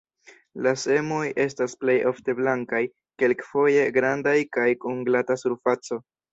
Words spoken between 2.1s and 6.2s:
ofte blankaj, kelkfoje grandaj kaj kun glata surfaco.